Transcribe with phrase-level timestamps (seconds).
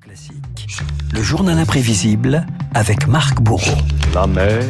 [0.00, 0.80] Classique.
[1.12, 3.76] Le journal imprévisible avec Marc Bourreau.
[4.14, 4.62] La mer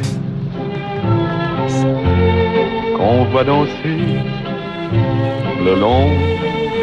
[2.96, 4.20] qu'on voit danser
[5.64, 6.08] le long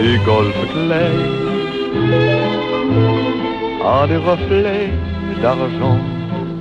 [0.01, 1.41] des golfes clairs
[3.85, 4.89] a des reflets
[5.41, 5.99] d'argent.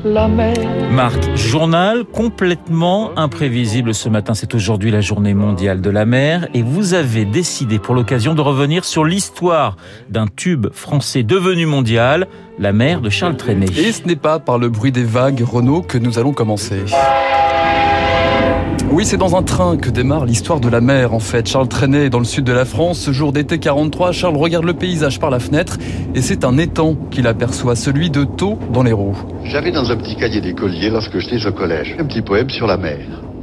[0.05, 0.57] La mer.
[0.93, 4.35] Marc, journal complètement imprévisible ce matin.
[4.35, 8.41] C'est aujourd'hui la journée mondiale de la mer et vous avez décidé pour l'occasion de
[8.41, 9.77] revenir sur l'histoire
[10.09, 12.29] d'un tube français devenu mondial,
[12.59, 13.67] la mer de Charles Trenet.
[13.77, 16.83] Et ce n'est pas par le bruit des vagues, Renault, que nous allons commencer.
[18.93, 21.47] Oui, c'est dans un train que démarre l'histoire de la mer, en fait.
[21.47, 22.99] Charles est dans le sud de la France.
[22.99, 25.79] Ce jour d'été 43, Charles regarde le paysage par la fenêtre
[26.17, 29.17] et c'est un étang qu'il aperçoit, celui de Thau dans les roues.
[29.45, 32.77] J'avais dans un petit cahier d'écolier, lorsque j'étais au collège, un petit poème sur la
[32.77, 32.99] mer.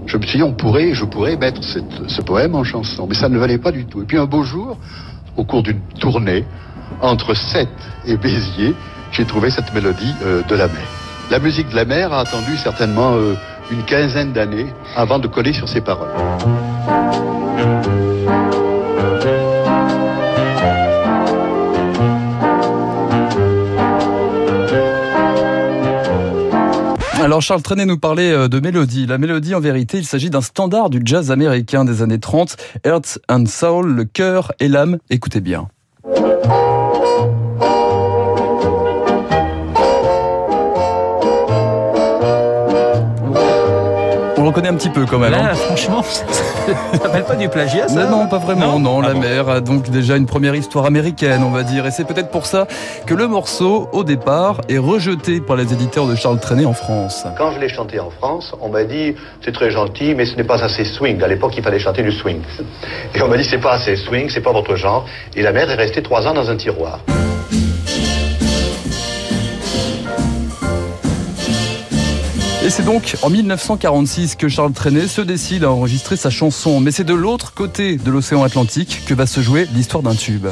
[0.06, 3.30] Je me suis dit, on pourrait, je pourrais mettre ce poème en chanson, mais ça
[3.30, 4.02] ne valait pas du tout.
[4.02, 4.78] Et puis un beau jour,
[5.38, 6.44] au cours d'une tournée,
[7.02, 7.70] entre Sète
[8.06, 8.74] et Béziers,
[9.14, 10.86] j'ai trouvé cette mélodie euh, de la mer.
[11.32, 13.34] La musique de la mer a attendu certainement euh,
[13.72, 16.10] une quinzaine d'années avant de coller sur ses paroles.
[27.20, 29.06] Alors Charles Trenet nous parlait euh, de mélodie.
[29.06, 33.20] La mélodie, en vérité, il s'agit d'un standard du jazz américain des années 30, Earth
[33.28, 34.98] and Soul, le cœur et l'âme.
[35.10, 35.68] Écoutez bien.
[44.58, 45.36] Reconnaît un petit peu quand même.
[45.36, 45.44] hein.
[45.50, 46.24] Là, franchement, ça
[47.00, 48.80] s'appelle pas du plagiat, ça Non, non, pas vraiment.
[48.80, 49.20] Non, Ah la bon.
[49.20, 51.86] mer a donc déjà une première histoire américaine, on va dire.
[51.86, 52.66] Et c'est peut-être pour ça
[53.06, 57.28] que le morceau, au départ, est rejeté par les éditeurs de Charles Trenet en France.
[57.38, 59.14] Quand je l'ai chanté en France, on m'a dit
[59.46, 61.22] c'est très gentil, mais ce n'est pas assez swing.
[61.22, 62.42] À l'époque, il fallait chanter du swing.
[63.14, 65.06] Et on m'a dit c'est pas assez swing, c'est pas votre genre.
[65.36, 66.98] Et la mère est restée trois ans dans un tiroir.
[72.64, 76.80] Et c'est donc en 1946 que Charles Trenet se décide à enregistrer sa chanson.
[76.80, 80.48] Mais c'est de l'autre côté de l'océan Atlantique que va se jouer l'histoire d'un tube.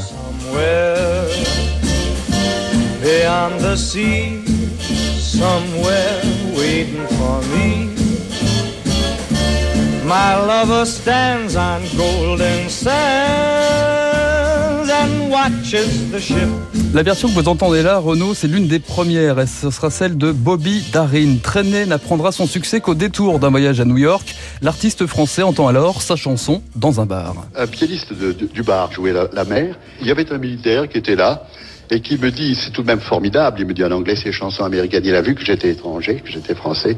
[16.93, 20.17] La version que vous entendez là, Renaud, c'est l'une des premières et ce sera celle
[20.17, 21.37] de Bobby Darin.
[21.41, 24.35] Trenet n'apprendra son succès qu'au détour d'un voyage à New York.
[24.61, 27.35] L'artiste français entend alors sa chanson dans un bar.
[27.55, 29.77] Un pianiste du bar jouait la, mer.
[30.01, 31.47] Il y avait un militaire qui était là
[31.89, 33.59] et qui me dit, c'est tout de même formidable.
[33.59, 35.03] Il me dit en anglais ces chansons américaines.
[35.05, 36.95] Il a vu que j'étais étranger, que j'étais français.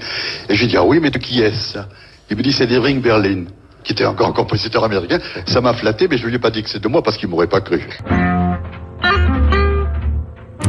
[0.49, 1.79] Et je lui dis, ah oui, mais de qui est-ce
[2.29, 3.45] Il me dit, c'est d'Irving Berlin,
[3.83, 5.19] qui était encore compositeur américain.
[5.45, 7.29] Ça m'a flatté, mais je lui ai pas dit que c'est de moi parce qu'il
[7.29, 7.81] m'aurait pas cru.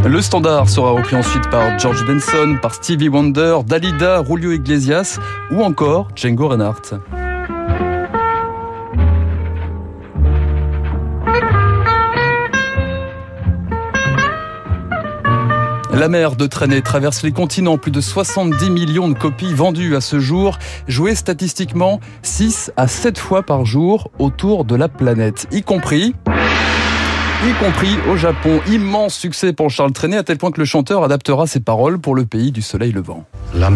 [0.05, 5.19] Le standard sera repris ensuite par George Benson, par Stevie Wonder, Dalida, Julio Iglesias
[5.51, 6.99] ou encore Django Reinhardt.
[15.99, 20.01] La mer de Trenet traverse les continents, plus de 70 millions de copies vendues à
[20.01, 20.57] ce jour,
[20.87, 26.15] jouées statistiquement 6 à 7 fois par jour autour de la planète, y compris
[27.47, 28.61] y compris au Japon.
[28.69, 32.15] Immense succès pour Charles Trenet, à tel point que le chanteur adaptera ses paroles pour
[32.15, 33.25] le pays du soleil levant.
[33.55, 33.71] La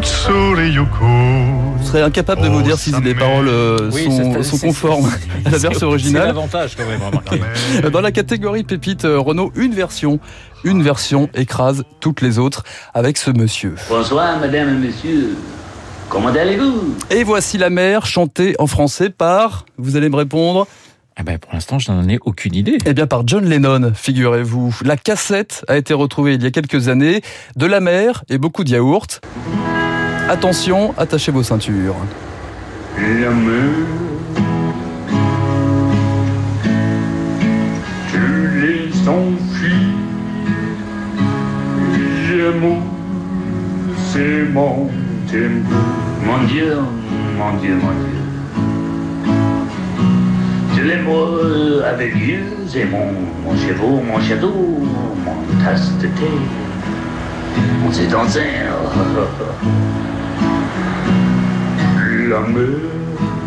[0.00, 4.04] Je serais incapable de vous dire si les paroles euh, Oui,
[4.44, 5.10] sont, conformes
[5.44, 6.26] à la version C'est originale.
[6.28, 7.40] l'avantage quand même, remarquez.
[7.92, 10.20] Dans la catégorie pépite euh, Renault, une version,
[10.62, 12.62] une version écrase toutes les autres
[12.94, 13.74] avec ce monsieur.
[13.88, 15.36] Bonsoir, madame et monsieur.
[16.08, 16.94] Comment allez-vous?
[17.10, 20.68] Et voici la mer chantée en français par, vous allez me répondre,
[21.16, 22.78] Ah ben, pour l'instant, je n'en ai aucune idée.
[22.86, 24.76] Eh bien par John Lennon, figurez-vous.
[24.84, 27.20] La cassette a été retrouvée il y a quelques années,
[27.56, 29.20] de la mer et beaucoup de yaourt.
[30.30, 31.96] Attention, attachez vos ceintures.
[32.98, 33.70] La mer.
[38.10, 39.88] Tu les enfuis.
[42.26, 42.82] J'aime
[44.12, 44.90] c'est mon
[45.26, 45.78] tempo.
[46.26, 46.76] Mon Dieu,
[47.38, 48.18] mon Dieu, mon Dieu.
[50.76, 51.08] Je l'aime
[51.88, 53.12] avec Dieu, c'est mon,
[53.44, 56.30] mon chevaux, mon château, mon tasse de thé.
[57.86, 58.42] On s'est dansé.
[62.28, 62.66] La mer,
[63.08, 63.37] mon giron,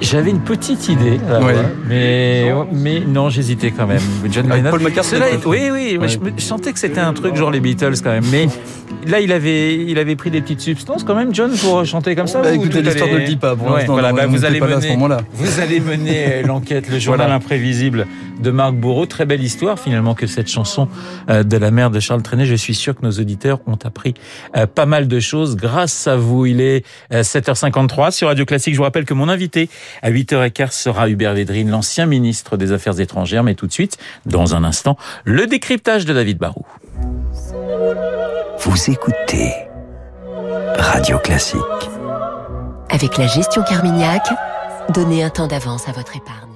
[0.00, 1.46] J'avais une petite idée, là, Ouais.
[1.54, 1.54] ouais,
[1.88, 4.00] mais mais non, j'hésitais quand même.
[4.30, 4.70] John Lennon.
[4.70, 6.08] Paul McCartney, oui, oui, Ouais.
[6.08, 8.24] je, me- je sentais que c'était un truc genre les Beatles quand même.
[8.30, 8.46] Mais
[9.06, 12.26] là, il avait il avait pris des petites substances quand même, John, pour chanter comme
[12.26, 12.42] ça.
[12.42, 13.54] Bah, ou écoutez, tout l'histoire allait- ne le dit pas.
[13.56, 16.88] Pour Ouais, l'instant, voilà, bah, vous allez à ce mener vous allez mener euh, l'enquête,
[16.90, 17.34] le journal Voilà.
[17.36, 18.06] imprévisible
[18.42, 19.06] de Marc Bourreau.
[19.06, 20.88] Très belle histoire finalement que cette chanson
[21.30, 22.46] euh, de la mère de Charles Trenet.
[22.46, 24.14] Je suis sûr que nos auditeurs ont appris
[24.56, 26.46] euh, pas mal de choses grâce à vous.
[26.46, 28.74] Il est euh, 7h53 sur Radio Classique.
[28.74, 29.68] Je vous rappelle que mon invité
[30.02, 33.42] à 8h15 sera Hubert Védrine, l'ancien ministre des Affaires étrangères.
[33.42, 36.66] Mais tout de suite, dans un instant, le décryptage de David Barou.
[38.58, 39.52] Vous écoutez
[40.78, 41.60] Radio Classique.
[42.90, 44.22] Avec la gestion Carmignac,
[44.90, 46.53] donnez un temps d'avance à votre épargne.